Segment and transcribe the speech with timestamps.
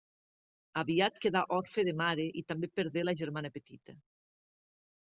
[0.81, 3.99] Aviat quedà orfe de mare i també perdé la germana petita.